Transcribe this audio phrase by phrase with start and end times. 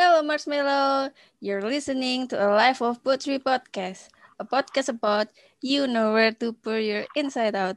[0.00, 1.12] Hello, Marshmallow.
[1.44, 4.08] You're listening to a Life of Poetry podcast,
[4.40, 5.28] a podcast about
[5.60, 7.76] you know where to pour your inside out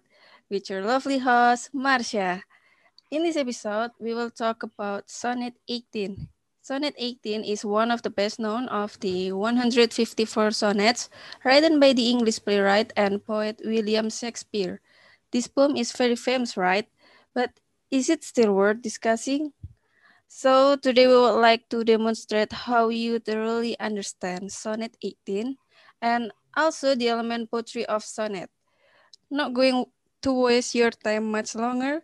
[0.49, 2.47] with your lovely host, Marsha.
[3.11, 6.29] In this episode, we will talk about Sonnet 18.
[6.63, 11.09] Sonnet 18 is one of the best known of the 154 sonnets
[11.43, 14.79] written by the English playwright and poet William Shakespeare.
[15.35, 16.87] This poem is very famous, right?
[17.35, 17.59] But
[17.91, 19.51] is it still worth discussing?
[20.27, 25.57] So today we would like to demonstrate how you thoroughly understand Sonnet 18
[26.01, 28.49] and also the element poetry of sonnet.
[29.29, 29.85] Not going
[30.21, 32.03] to waste your time much longer,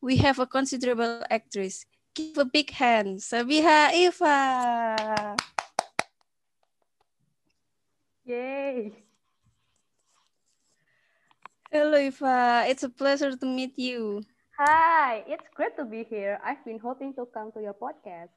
[0.00, 1.84] we have a considerable actress.
[2.14, 5.36] Give a big hand, Sabiha Iffa.
[8.24, 8.92] Yay!
[11.70, 12.68] Hello, Iffa.
[12.68, 14.22] It's a pleasure to meet you.
[14.60, 16.36] Hi, it's great to be here.
[16.44, 18.28] I've been hoping to come to your podcast.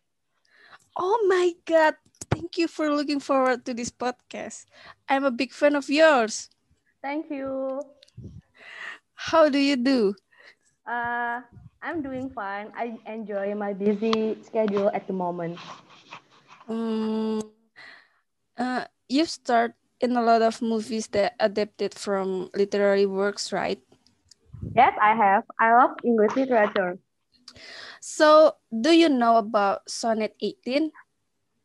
[0.96, 2.00] Oh my God.
[2.32, 4.64] Thank you for looking forward to this podcast.
[5.12, 6.48] I'm a big fan of yours.
[7.04, 7.84] Thank you.
[9.20, 10.16] How do you do?
[10.88, 11.44] Uh,
[11.84, 12.72] I'm doing fine.
[12.72, 15.60] I enjoy my busy schedule at the moment.
[16.72, 17.44] Um,
[18.56, 23.84] uh, you start in a lot of movies that adapted from literary works, right?
[24.76, 25.44] Yes, I have.
[25.60, 26.98] I love English literature.
[28.02, 30.92] So, do you know about Sonnet 18?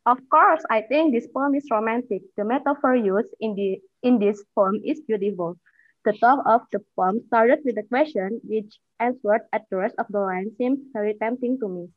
[0.04, 2.22] Of course, I think this poem is romantic.
[2.36, 5.56] The metaphor used in, the, in this poem is beautiful.
[6.04, 10.06] The top of the poem started with a question which answered at the rest of
[10.10, 11.88] the line seems very tempting to me.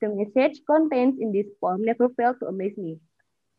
[0.00, 2.98] The message contained in this poem never failed to amaze me.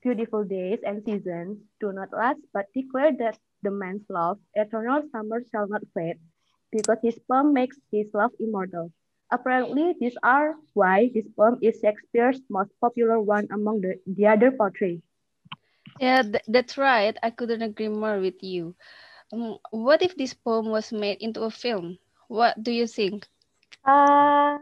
[0.01, 5.43] Beautiful days and seasons do not last, but declare that the man's love, eternal summer
[5.51, 6.17] shall not fade,
[6.71, 8.91] because his poem makes his love immortal.
[9.31, 14.51] Apparently, these are why this poem is Shakespeare's most popular one among the, the other
[14.51, 15.01] poetry.
[15.99, 17.15] Yeah, th that's right.
[17.21, 18.75] I couldn't agree more with you.
[19.31, 21.99] Um, what if this poem was made into a film?
[22.27, 23.27] What do you think?
[23.85, 24.57] Uh,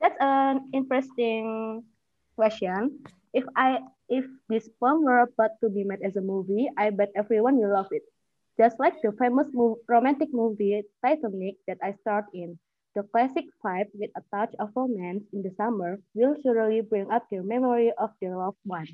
[0.00, 1.84] that's an interesting
[2.36, 3.00] question.
[3.32, 7.10] If I if this poem were about to be made as a movie, I bet
[7.14, 8.02] everyone will love it.
[8.60, 12.58] Just like the famous move, romantic movie Titanic that I starred in,
[12.94, 17.24] the classic vibe with a touch of romance in the summer will surely bring up
[17.30, 18.86] the memory of their loved one.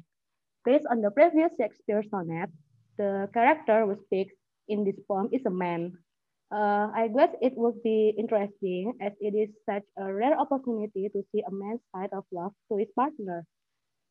[0.65, 2.51] Based on the previous Shakespeare sonnet,
[2.99, 4.35] the character who speaks
[4.69, 5.99] in this poem is a man.
[6.53, 11.23] Uh, I guess it would be interesting as it is such a rare opportunity to
[11.33, 13.47] see a man's side of love to his partner.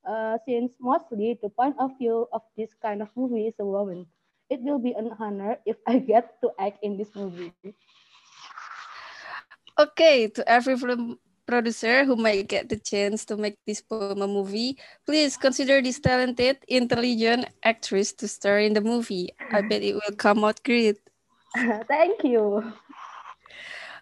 [0.08, 4.06] Uh, since mostly the point of view of this kind of movie is a woman,
[4.50, 7.54] it will be an honor if I get to act in this movie.
[9.78, 14.28] Okay, to every film producer who might get the chance to make this poem a
[14.28, 19.30] movie, please consider this talented, intelligent actress to star in the movie.
[19.52, 20.98] I bet it will come out great.
[21.88, 22.74] Thank you.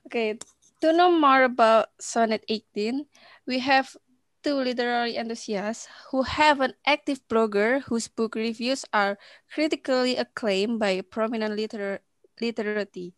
[0.07, 0.37] Okay,
[0.81, 3.05] to know more about Sonnet 18,
[3.47, 3.95] we have
[4.43, 9.17] two literary enthusiasts who have an active blogger whose book reviews are
[9.47, 12.03] critically acclaimed by prominent liter
[12.43, 13.15] literati.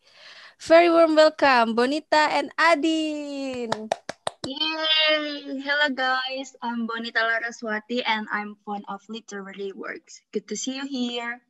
[0.61, 3.89] Very warm welcome, Bonita and Adin.
[4.45, 5.57] Yay!
[5.65, 10.21] Hello guys, I'm Bonita Laraswati and I'm fond of literary works.
[10.31, 11.41] Good to see you here.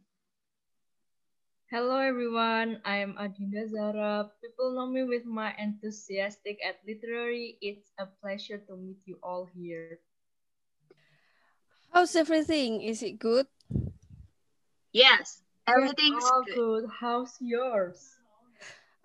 [1.71, 4.29] Hello everyone, I'm Adinda Zahrah.
[4.37, 7.57] People know me with my enthusiastic at literary.
[7.57, 9.97] It's a pleasure to meet you all here.
[11.89, 12.85] How's everything?
[12.85, 13.49] Is it good?
[14.93, 16.53] Yes, everything's all good.
[16.53, 16.85] good.
[17.01, 18.13] How's yours?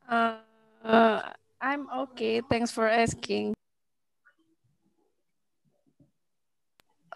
[0.05, 0.45] Uh,
[0.85, 1.33] uh,
[1.63, 2.43] I'm okay.
[2.45, 3.57] Thanks for asking.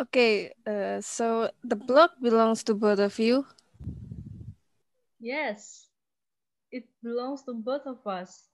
[0.01, 3.45] Okay, uh, so the blog belongs to both of you.
[5.25, 5.89] Yes,
[6.69, 8.45] it belongs to both of us.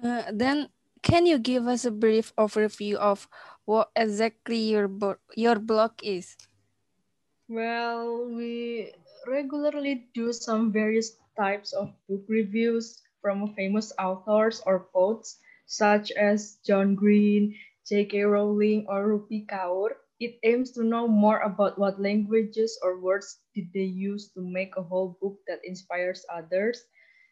[0.00, 0.72] Uh, then,
[1.04, 3.28] can you give us a brief overview of
[3.68, 4.88] what exactly your
[5.36, 6.32] your blog is?
[7.44, 8.88] Well, we
[9.28, 15.36] regularly do some various types of book reviews from famous authors or poets
[15.68, 17.52] such as John Green,
[17.84, 18.24] J.K.
[18.24, 19.92] Rowling, or Rupi Kaur.
[20.22, 24.76] It aims to know more about what languages or words did they use to make
[24.78, 26.86] a whole book that inspires others.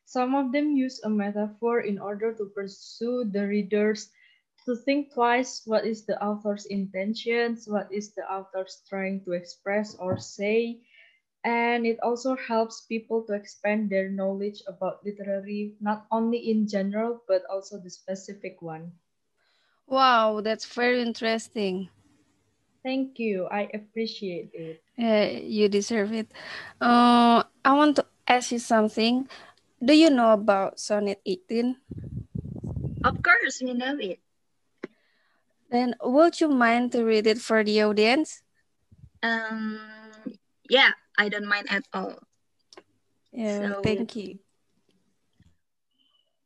[0.04, 4.12] Some of them use a metaphor in order to pursue the readers
[4.66, 9.94] to think twice what is the author's intentions, what is the author's trying to express
[9.96, 10.82] or say,
[11.44, 17.22] and it also helps people to expand their knowledge about literary, not only in general,
[17.28, 18.98] but also the specific one.
[19.86, 21.90] Wow, that's very interesting.
[22.82, 23.46] Thank you.
[23.50, 24.82] I appreciate it.
[24.96, 26.32] Yeah, you deserve it.
[26.80, 29.28] Uh, I want to ask you something.
[29.82, 31.76] Do you know about Sonnet 18?
[33.04, 34.20] Of course, we know it.
[35.70, 38.42] Then would you mind to read it for the audience?
[39.22, 39.78] Um,
[40.68, 42.18] yeah, I don't mind at all.
[43.32, 44.38] Yeah, So- thank you.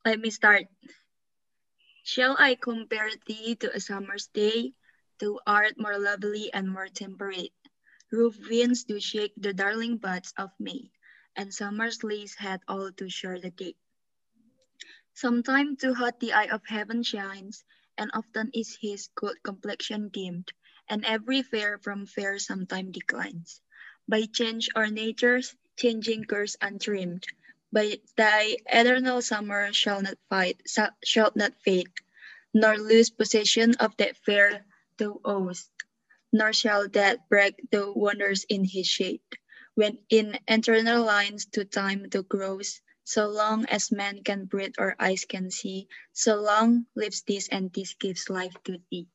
[0.05, 0.69] Let me start.
[2.05, 4.77] Shall I compare thee to a summer's day?
[5.25, 7.55] Thou art more lovely and more temperate.
[8.13, 10.91] Roof winds do shake the darling buds of May,
[11.35, 13.79] and summer's leaves had all to share the gate.
[15.15, 17.65] Sometime too hot the eye of heaven shines,
[17.97, 20.53] and often is his gold complexion dimmed,
[20.91, 23.63] and every fair from fair sometime declines.
[24.07, 27.25] By change or nature's changing curse untrimmed,
[27.73, 30.61] but thy eternal summer shall not fight,
[31.03, 31.89] shall not fade,
[32.53, 34.67] nor lose possession of that fair
[34.99, 35.71] thou owest,
[36.33, 39.23] nor shall that break the wonders in his shade.
[39.75, 44.97] When in eternal lines to time thou grows, so long as man can breathe or
[44.99, 49.07] eyes can see, so long lives this and this gives life to thee.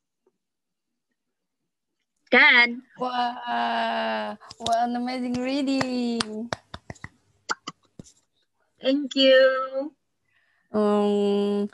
[2.31, 6.50] Dad, Wow, what an amazing reading.
[8.81, 9.94] thank you.
[10.72, 11.70] Um,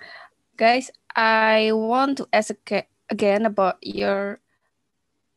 [0.58, 4.40] guys, I want to ask aga- again about your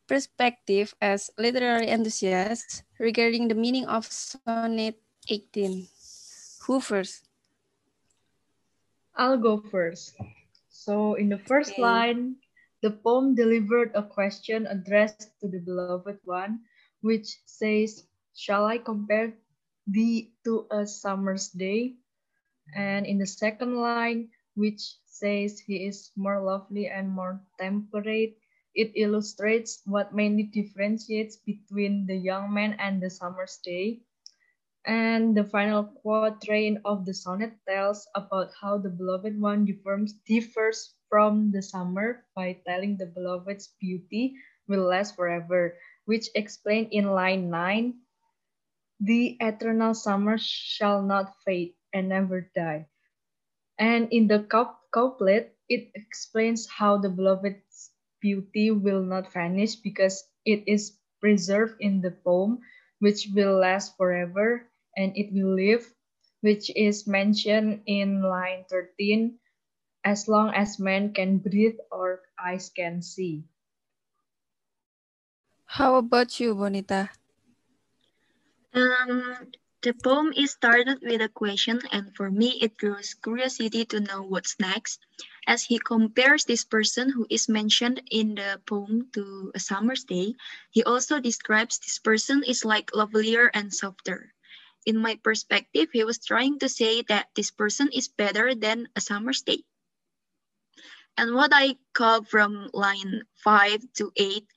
[0.07, 4.89] perspective as literary enthusiasts regarding the meaning of Sonnet
[5.29, 5.87] 18.
[6.65, 7.27] Who first?
[9.15, 10.15] I'll go first.
[10.69, 11.79] So, in the first Okay.
[11.79, 12.37] line,
[12.81, 16.59] the poem delivered a question addressed to the beloved one,
[17.01, 18.03] which says,
[18.35, 19.33] Shall I compare
[19.87, 21.95] thee to a summer's day?
[22.75, 28.37] And in the second line, which says, He is more lovely and more temperate,
[28.75, 34.01] it illustrates what mainly differentiates between the young man and the summer's day.
[34.85, 40.95] And the final quatrain of the sonnet tells about how the beloved one differs, differs
[41.09, 44.35] from the summer by telling the beloved's beauty
[44.67, 48.01] will last forever, which explained in line 9
[49.01, 52.87] the eternal summer shall not fade and never die.
[53.79, 54.43] And in the
[54.91, 57.91] couplet, it explains how the beloved's
[58.21, 62.59] beauty will not vanish because it is preserved in the poem,
[62.99, 65.87] which will last forever and it will live,
[66.41, 69.39] which is mentioned in line 13,
[70.03, 73.43] as long as man can breathe or eyes can see.
[75.65, 77.11] How about you, Bonita?
[78.73, 83.99] Um, the poem is started with a question, and for me, it grows curiosity to
[83.99, 84.99] know what's next.
[85.47, 90.35] As he compares this person who is mentioned in the poem to a summer's day,
[90.71, 94.33] he also describes this person is like lovelier and softer.
[94.85, 99.01] In my perspective, he was trying to say that this person is better than a
[99.01, 99.63] summer's day.
[101.17, 104.47] And what I call from line 5 to 8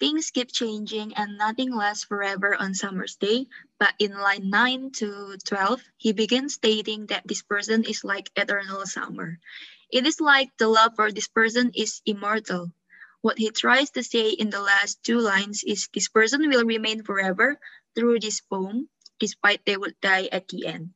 [0.00, 3.46] Things keep changing and nothing lasts forever on summer's day,
[3.78, 8.86] but in line 9 to 12, he begins stating that this person is like eternal
[8.86, 9.38] summer.
[9.90, 12.72] It is like the love for this person is immortal.
[13.20, 17.04] What he tries to say in the last two lines is this person will remain
[17.04, 17.60] forever
[17.94, 18.88] through this poem,
[19.20, 20.94] despite they would die at the end.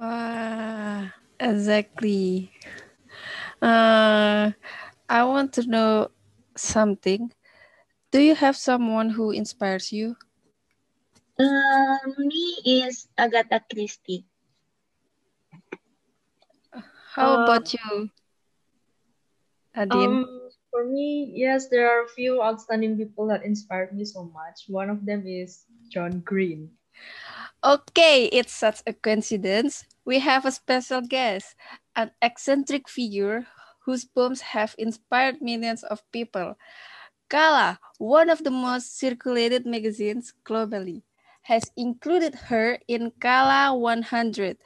[0.00, 1.08] Wow,
[1.40, 2.50] exactly.
[3.62, 4.52] Uh,
[5.08, 6.10] I want to know
[6.56, 7.32] something.
[8.10, 10.16] Do you have someone who inspires you?
[11.38, 14.26] Um, me is Agatha Christie.
[17.14, 18.10] How Uh, about you,
[19.74, 20.24] Adin?
[20.24, 24.64] Um, for me, yes, there are a few outstanding people that inspired me so much.
[24.68, 26.70] One of them is John Green.
[27.64, 29.84] Okay, it's such a coincidence.
[30.04, 31.54] We have a special guest,
[31.96, 33.46] an eccentric figure
[33.84, 36.56] whose poems have inspired millions of people.
[37.28, 41.02] Kala, one of the most circulated magazines globally,
[41.42, 44.56] has included her in Kala 100,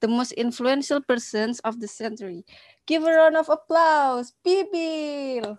[0.00, 2.44] the most influential persons of the century.
[2.86, 5.58] Give a round of applause, Bibil!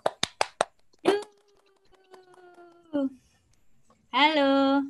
[4.12, 4.84] Hello.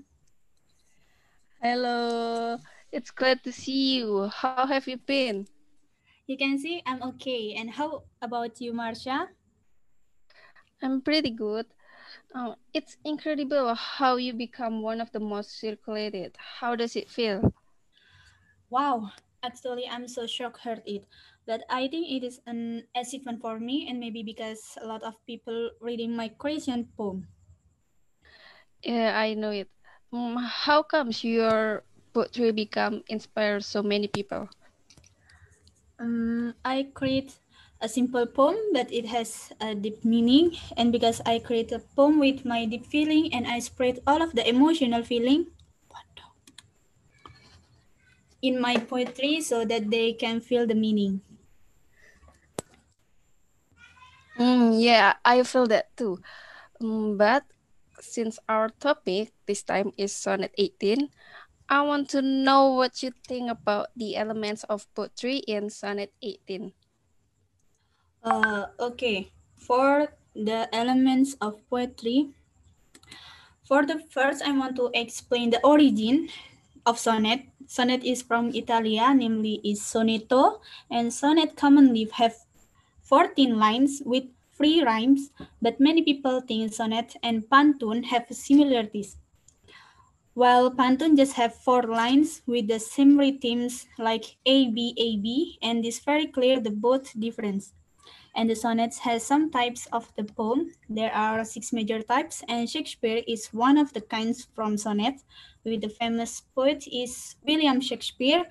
[1.62, 2.58] Hello,
[2.92, 4.30] it's glad to see you.
[4.30, 5.46] How have you been?
[6.30, 7.56] You can see I'm okay.
[7.56, 9.32] And how about you, Marsha?
[10.84, 11.68] I'm pretty good.
[12.36, 16.36] Oh, it's incredible how you become one of the most circulated.
[16.60, 17.54] How does it feel?
[18.70, 19.12] Wow,
[19.44, 21.06] Actually, I'm so shocked heard it,
[21.46, 25.24] but I think it is an achievement for me, and maybe because a lot of
[25.26, 27.28] people reading my creation poem.
[28.84, 29.70] Yeah, I know it.
[30.14, 31.84] Mm, how comes your
[32.14, 34.50] poetry become inspire so many people?
[36.00, 37.38] Um, I create
[37.80, 42.18] a simple poem, but it has a deep meaning, and because I create a poem
[42.20, 45.52] with my deep feeling, and I spread all of the emotional feeling
[48.42, 51.22] in my poetry so that they can feel the meaning.
[54.38, 56.20] Mm, yeah, I feel that too.
[56.82, 57.46] Mm, but
[58.00, 61.10] since our topic this time is Sonnet 18,
[61.70, 66.74] I want to know what you think about the elements of poetry in Sonnet 18.
[68.24, 72.34] Uh, okay, for the elements of poetry,
[73.62, 76.30] for the first, I want to explain the origin
[76.88, 77.46] of sonnet.
[77.68, 82.34] Sonnet is from Italia, namely is sonetto, and sonnet commonly have
[83.04, 84.26] 14 lines with
[84.58, 85.30] three rhymes,
[85.62, 89.18] but many people think sonnet and pantun have similarities.
[90.40, 95.60] While pantun just have four lines with the same rhythms like A, B, A, B,
[95.62, 97.74] and it's very clear the both difference.
[98.38, 100.72] And the sonnets has some types of the poem.
[100.88, 105.20] There are six major types, and Shakespeare is one of the kinds from sonnet,
[105.66, 108.46] with the famous poet is William Shakespeare.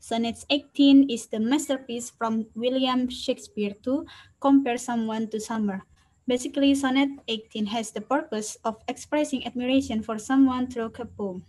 [0.00, 4.06] Sonnets 18 is the masterpiece from William Shakespeare to
[4.40, 5.86] compare someone to summer.
[6.32, 11.44] Basically, Sonnet 18 has the purpose of expressing admiration for someone through a poem.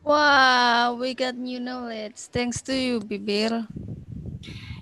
[0.00, 2.16] Wow, we got new knowledge.
[2.32, 3.68] Thanks to you, Bibir.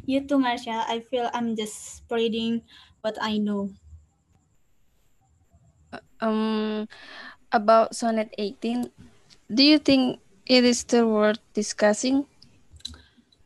[0.06, 0.86] You too, Marsha.
[0.86, 2.62] I feel I'm just spreading
[3.02, 3.74] what I know.
[6.22, 6.86] Um,
[7.50, 8.86] about Sonnet 18,
[9.50, 12.30] do you think it is still worth discussing?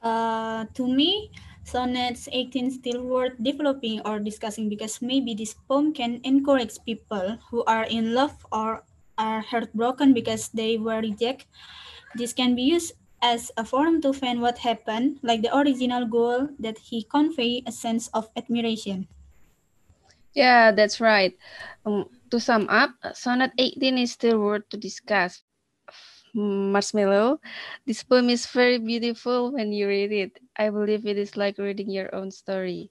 [0.04, 1.32] Uh, to me,
[1.64, 7.64] Sonnets 18 still worth developing or discussing because maybe this poem can encourage people who
[7.64, 8.84] are in love or
[9.16, 11.48] are heartbroken because they were rejected.
[12.14, 12.92] This can be used
[13.22, 17.72] as a forum to find what happened, like the original goal that he convey a
[17.72, 19.08] sense of admiration.
[20.34, 21.32] Yeah, that's right.
[21.86, 25.42] Um, to sum up, Sonnet 18 is still worth to discuss.
[26.34, 27.40] Marshmallow,
[27.86, 30.38] this poem is very beautiful when you read it.
[30.56, 32.90] I believe it is like reading your own story.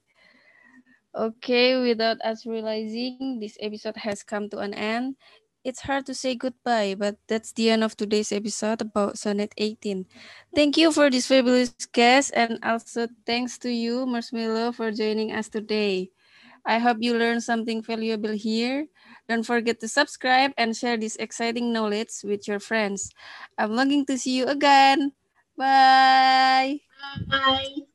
[1.14, 5.16] Okay, without us realizing, this episode has come to an end.
[5.64, 10.06] It's hard to say goodbye, but that's the end of today's episode about Sonnet 18.
[10.54, 15.48] Thank you for this fabulous guest, and also thanks to you, Marshmallow, for joining us
[15.48, 16.10] today.
[16.64, 18.86] I hope you learned something valuable here.
[19.28, 23.10] Don't forget to subscribe and share this exciting knowledge with your friends.
[23.58, 25.12] I'm longing to see you again.
[25.56, 26.80] Bye.
[27.28, 27.93] Bye.